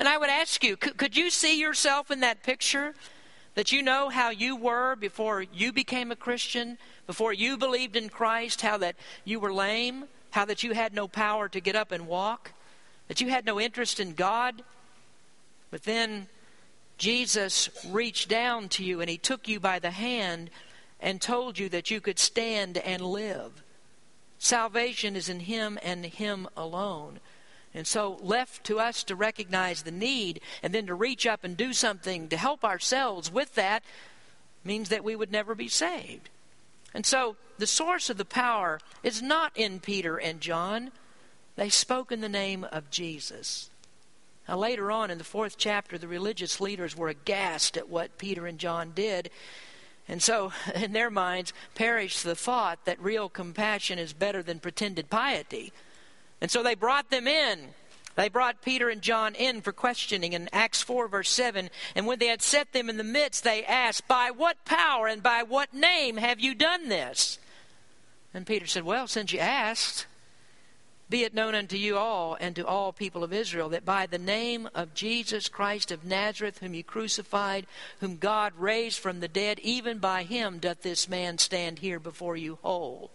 [0.00, 2.94] And I would ask you, could, could you see yourself in that picture?
[3.54, 8.08] That you know how you were before you became a Christian, before you believed in
[8.08, 11.92] Christ, how that you were lame, how that you had no power to get up
[11.92, 12.52] and walk,
[13.08, 14.62] that you had no interest in God.
[15.70, 16.28] But then
[16.96, 20.48] Jesus reached down to you and he took you by the hand
[20.98, 23.62] and told you that you could stand and live.
[24.38, 27.20] Salvation is in him and him alone.
[27.72, 31.56] And so, left to us to recognize the need and then to reach up and
[31.56, 33.84] do something to help ourselves with that
[34.64, 36.30] means that we would never be saved.
[36.92, 40.90] And so, the source of the power is not in Peter and John.
[41.54, 43.70] They spoke in the name of Jesus.
[44.48, 48.46] Now, later on in the fourth chapter, the religious leaders were aghast at what Peter
[48.46, 49.30] and John did.
[50.08, 55.08] And so, in their minds, perished the thought that real compassion is better than pretended
[55.08, 55.72] piety.
[56.40, 57.74] And so they brought them in.
[58.16, 61.70] They brought Peter and John in for questioning in Acts 4, verse 7.
[61.94, 65.22] And when they had set them in the midst, they asked, By what power and
[65.22, 67.38] by what name have you done this?
[68.34, 70.06] And Peter said, Well, since you asked,
[71.10, 74.18] be it known unto you all and to all people of Israel that by the
[74.18, 77.66] name of Jesus Christ of Nazareth, whom you crucified,
[77.98, 82.36] whom God raised from the dead, even by him doth this man stand here before
[82.36, 83.10] you whole.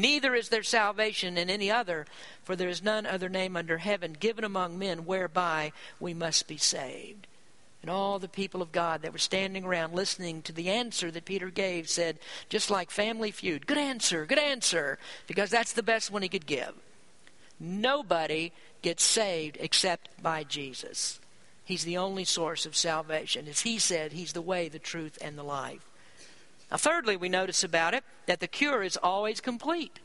[0.00, 2.06] Neither is there salvation in any other,
[2.42, 6.56] for there is none other name under heaven given among men whereby we must be
[6.56, 7.26] saved.
[7.82, 11.26] And all the people of God that were standing around listening to the answer that
[11.26, 16.10] Peter gave said, just like Family Feud, good answer, good answer, because that's the best
[16.10, 16.72] one he could give.
[17.58, 21.20] Nobody gets saved except by Jesus.
[21.62, 23.46] He's the only source of salvation.
[23.48, 25.89] As he said, he's the way, the truth, and the life.
[26.70, 29.98] Now, thirdly, we notice about it that the cure is always complete.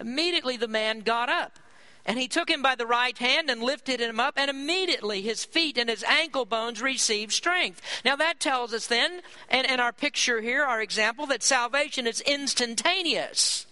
[0.00, 1.58] Immediately the man got up.
[2.04, 5.44] And he took him by the right hand and lifted him up, and immediately his
[5.44, 7.80] feet and his ankle bones received strength.
[8.04, 12.20] Now, that tells us then, and, and our picture here, our example, that salvation is
[12.22, 13.66] instantaneous.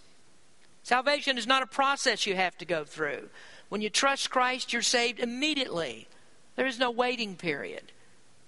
[0.85, 3.29] Salvation is not a process you have to go through.
[3.69, 6.07] When you trust Christ, you're saved immediately.
[6.55, 7.91] There is no waiting period.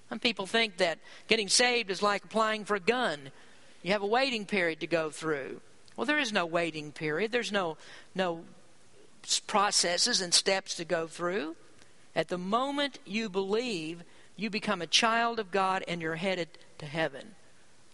[0.09, 3.31] Some people think that getting saved is like applying for a gun.
[3.83, 5.61] You have a waiting period to go through.
[5.97, 7.33] Well, there is no waiting period.
[7.33, 7.77] There's no
[8.15, 8.45] no
[9.47, 11.57] processes and steps to go through.
[12.15, 14.03] At the moment you believe,
[14.37, 17.35] you become a child of God and you're headed to heaven.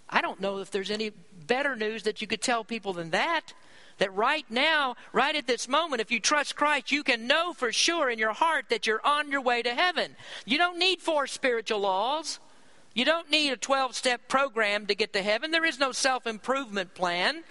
[0.09, 1.13] I don't know if there's any
[1.47, 3.53] better news that you could tell people than that.
[3.99, 7.73] That right now, right at this moment, if you trust Christ, you can know for
[7.73, 10.15] sure in your heart that you're on your way to heaven.
[10.47, 12.39] You don't need four spiritual laws.
[12.99, 15.53] You don't need a 12 step program to get to heaven.
[15.53, 17.45] There is no self improvement plan.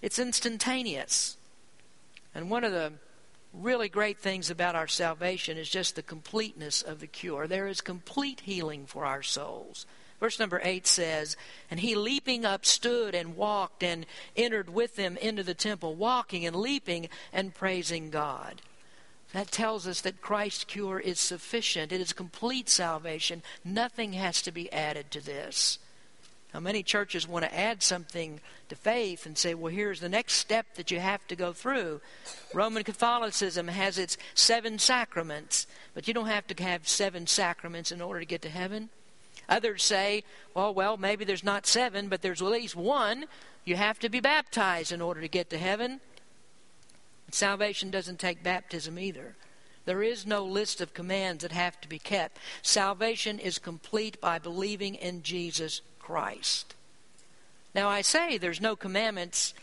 [0.00, 1.36] It's instantaneous.
[2.34, 2.94] And one of the
[3.54, 7.46] really great things about our salvation is just the completeness of the cure.
[7.46, 9.86] There is complete healing for our souls.
[10.18, 11.36] Verse number 8 says,
[11.70, 14.04] And he leaping up stood and walked and
[14.34, 18.62] entered with them into the temple, walking and leaping and praising God.
[19.32, 21.90] That tells us that Christ's cure is sufficient.
[21.90, 23.42] It is complete salvation.
[23.64, 25.78] Nothing has to be added to this.
[26.52, 30.34] Now, many churches want to add something to faith and say, well, here's the next
[30.34, 32.02] step that you have to go through.
[32.52, 38.02] Roman Catholicism has its seven sacraments, but you don't have to have seven sacraments in
[38.02, 38.90] order to get to heaven.
[39.48, 40.24] Others say,
[40.54, 43.24] well, well, maybe there's not seven, but there's at least one.
[43.64, 46.00] You have to be baptized in order to get to heaven.
[47.32, 49.34] Salvation doesn't take baptism either.
[49.84, 52.38] There is no list of commands that have to be kept.
[52.62, 56.74] Salvation is complete by believing in Jesus Christ.
[57.74, 59.54] Now, I say there's no commandments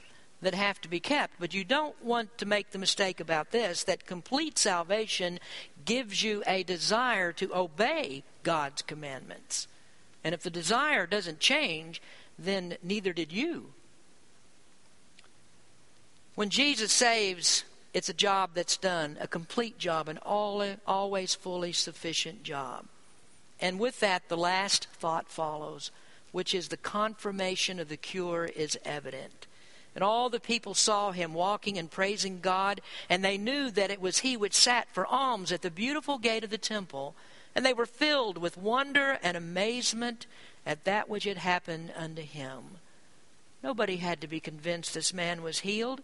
[0.42, 3.84] that have to be kept, but you don't want to make the mistake about this
[3.84, 5.40] that complete salvation
[5.86, 9.68] gives you a desire to obey God's commandments.
[10.24, 12.02] And if the desire doesn't change,
[12.38, 13.74] then neither did you.
[16.40, 21.74] When Jesus saves, it's a job that's done, a complete job, an all, always fully
[21.74, 22.86] sufficient job.
[23.60, 25.92] And with that, the last thought follows,
[26.32, 29.48] which is the confirmation of the cure is evident.
[29.94, 32.80] And all the people saw him walking and praising God,
[33.10, 36.46] and they knew that it was he which sat for alms at the beautiful gate
[36.46, 37.16] of the temple.
[37.54, 40.26] And they were filled with wonder and amazement
[40.66, 42.78] at that which had happened unto him.
[43.62, 46.00] Nobody had to be convinced this man was healed.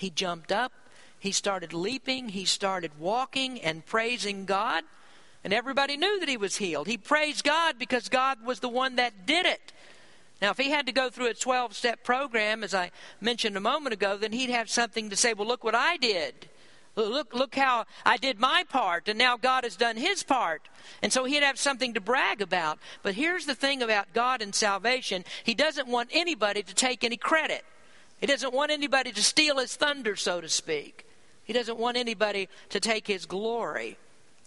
[0.00, 0.72] He jumped up,
[1.18, 4.82] he started leaping, he started walking and praising God,
[5.44, 6.86] and everybody knew that he was healed.
[6.86, 9.74] He praised God because God was the one that did it.
[10.40, 13.60] Now, if he had to go through a 12 step program, as I mentioned a
[13.60, 16.48] moment ago, then he'd have something to say, well, look what I did.
[16.96, 20.62] Look, look how I did my part, and now God has done his part.
[21.02, 22.78] And so he'd have something to brag about.
[23.02, 27.18] But here's the thing about God and salvation He doesn't want anybody to take any
[27.18, 27.66] credit.
[28.20, 31.06] He doesn't want anybody to steal his thunder, so to speak.
[31.44, 33.96] He doesn't want anybody to take his glory.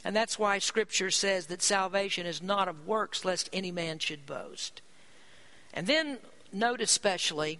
[0.05, 4.25] And that's why Scripture says that salvation is not of works, lest any man should
[4.25, 4.81] boast.
[5.73, 6.19] And then
[6.51, 7.59] note especially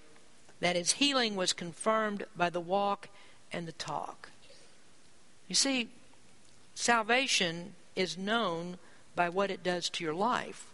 [0.60, 3.10] that his healing was confirmed by the walk
[3.52, 4.30] and the talk.
[5.48, 5.90] You see,
[6.76, 8.78] salvation is known
[9.16, 10.68] by what it does to your life.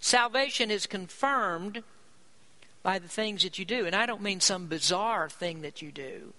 [0.00, 1.82] Salvation is confirmed
[2.84, 3.86] by the things that you do.
[3.86, 6.32] And I don't mean some bizarre thing that you do.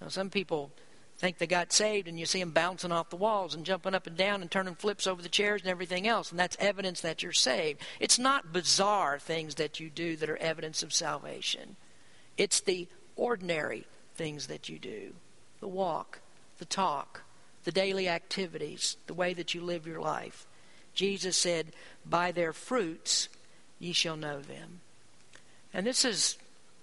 [0.00, 0.70] Now, some people
[1.18, 4.06] think they got saved and you see them bouncing off the walls and jumping up
[4.06, 7.22] and down and turning flips over the chairs and everything else, and that's evidence that
[7.22, 7.82] you're saved.
[7.98, 11.76] It's not bizarre things that you do that are evidence of salvation,
[12.38, 15.12] it's the ordinary things that you do
[15.60, 16.20] the walk,
[16.58, 17.22] the talk,
[17.64, 20.46] the daily activities, the way that you live your life.
[20.94, 21.66] Jesus said,
[22.06, 23.28] By their fruits
[23.78, 24.80] ye shall know them.
[25.72, 26.36] And this is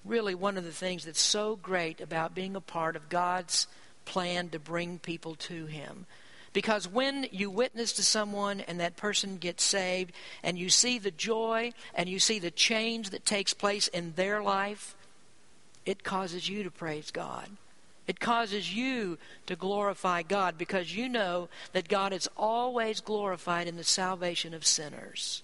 [0.06, 3.68] really one of the things that's so great about being a part of God's
[4.06, 6.06] plan to bring people to Him.
[6.54, 11.12] Because when you witness to someone and that person gets saved, and you see the
[11.12, 14.96] joy and you see the change that takes place in their life,
[15.86, 17.48] it causes you to praise God.
[18.08, 19.18] It causes you
[19.48, 24.66] to glorify God because you know that God is always glorified in the salvation of
[24.66, 25.44] sinners.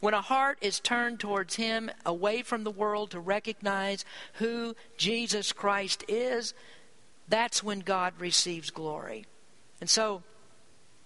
[0.00, 5.52] When a heart is turned towards Him, away from the world to recognize who Jesus
[5.52, 6.54] Christ is,
[7.28, 9.26] that's when God receives glory.
[9.80, 10.22] And so,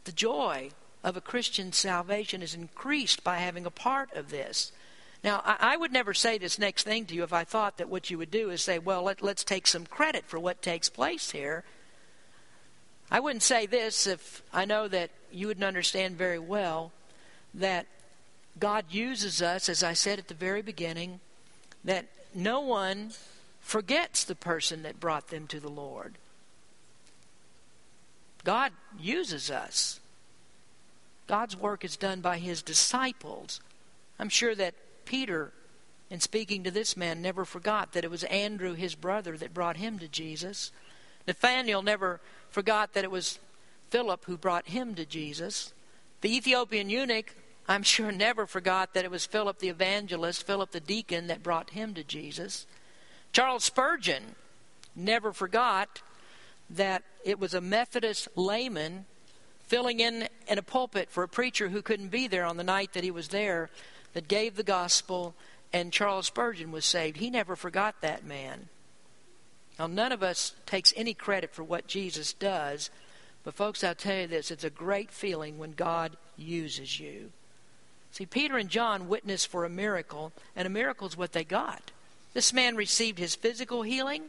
[0.05, 0.71] the joy
[1.05, 4.73] of a Christian's salvation is increased by having a part of this.
[5.25, 8.09] Now, I, would never say this next thing to you if I thought that what
[8.09, 11.33] you would do is say, well, let, let's take some credit for what takes place
[11.33, 11.65] here.
[13.11, 16.93] I wouldn't say this if I know that you wouldn't understand very well
[17.55, 17.87] that
[18.59, 21.21] God uses us, as I said at the very beginning,
[21.85, 23.13] that no one
[23.61, 26.15] forgets the person that brought them to the Lord.
[28.45, 30.01] God uses us.
[31.27, 33.61] God's work is done by his disciples.
[34.19, 35.53] I'm sure that Peter,
[36.11, 39.77] in speaking to this man, never forgot that it was Andrew, his brother, that brought
[39.77, 40.73] him to Jesus.
[41.27, 43.39] Nathanael never forgot that it was
[43.91, 45.73] Philip who brought him to Jesus.
[46.23, 47.35] The Ethiopian eunuch
[47.69, 51.71] I'm sure never forgot that it was Philip the evangelist, Philip the deacon, that brought
[51.71, 52.67] him to Jesus.
[53.31, 54.35] Charles Spurgeon
[54.97, 56.01] never forgot
[56.71, 59.05] that it was a Methodist layman
[59.61, 62.95] filling in in a pulpit for a preacher who couldn't be there on the night
[62.95, 63.69] that he was there
[64.15, 65.35] that gave the gospel,
[65.71, 67.19] and Charles Spurgeon was saved.
[67.19, 68.71] He never forgot that man.
[69.79, 72.89] Now, none of us takes any credit for what Jesus does,
[73.45, 77.31] but folks, I'll tell you this it's a great feeling when God uses you.
[78.19, 81.93] See, Peter and John witnessed for a miracle, and a miracle is what they got.
[82.35, 84.25] This man received his physical healing,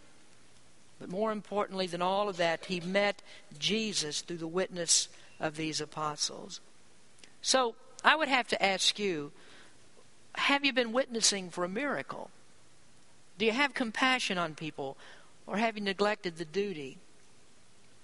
[1.00, 3.24] but more importantly than all of that, he met
[3.58, 5.08] Jesus through the witness
[5.40, 6.60] of these apostles.
[7.42, 7.74] So
[8.04, 9.32] I would have to ask you
[10.36, 12.30] have you been witnessing for a miracle?
[13.40, 14.98] Do you have compassion on people,
[15.48, 17.00] or have you neglected the duty?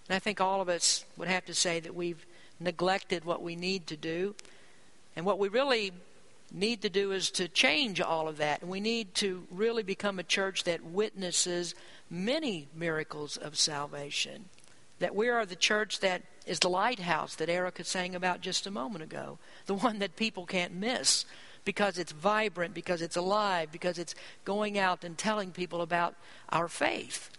[0.10, 2.26] And I think all of us would have to say that we've
[2.60, 4.34] neglected what we need to do.
[5.16, 5.92] And what we really
[6.52, 8.62] need to do is to change all of that.
[8.62, 11.76] And we need to really become a church that witnesses
[12.10, 14.46] many miracles of salvation.
[15.00, 18.72] That we are the church that is the lighthouse that Erica sang about just a
[18.72, 21.26] moment ago, the one that people can't miss
[21.66, 24.14] because it's vibrant, because it's alive, because it's
[24.46, 26.14] going out and telling people about
[26.50, 27.32] our faith.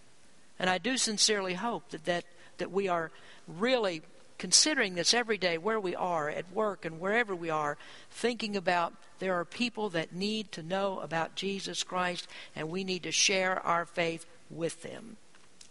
[0.58, 2.24] And I do sincerely hope that, that,
[2.58, 3.12] that we are
[3.46, 4.02] really
[4.38, 7.78] considering this every day where we are at work and wherever we are,
[8.10, 13.02] thinking about there are people that need to know about Jesus Christ and we need
[13.04, 15.16] to share our faith with them.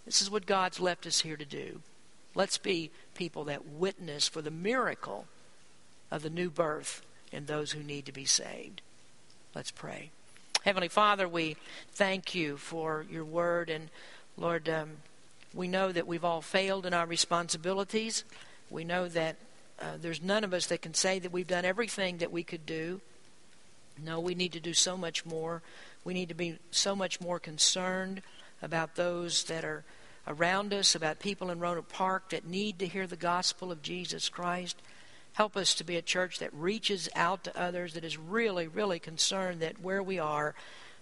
[0.06, 1.82] This is what God's left us here to do.
[2.34, 5.26] Let's be people that witness for the miracle
[6.12, 7.02] of the new birth
[7.32, 8.82] in those who need to be saved.
[9.56, 10.12] Let's pray.
[10.64, 11.56] Heavenly Father, we
[11.94, 13.70] thank you for your word.
[13.70, 13.90] And
[14.36, 14.98] Lord, um,
[15.54, 18.24] we know that we've all failed in our responsibilities.
[18.70, 19.36] We know that
[19.80, 22.66] uh, there's none of us that can say that we've done everything that we could
[22.66, 23.02] do.
[24.04, 25.62] No, we need to do so much more.
[26.04, 28.22] We need to be so much more concerned
[28.62, 29.84] about those that are
[30.28, 34.30] around us, about people in Rohnert Park that need to hear the gospel of Jesus
[34.30, 34.78] Christ.
[35.34, 39.00] Help us to be a church that reaches out to others, that is really, really
[39.00, 40.56] concerned that where we are,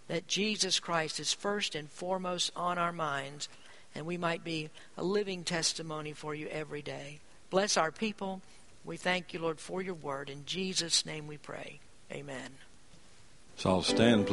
[0.08, 3.48] that Jesus Christ is first and foremost on our minds,
[3.96, 7.20] and we might be a living testimony for you every day.
[7.54, 8.42] Bless our people.
[8.84, 10.28] We thank you, Lord, for your word.
[10.28, 11.80] In Jesus' name we pray.
[12.12, 12.50] Amen.
[13.58, 14.32] So I'll stand, please.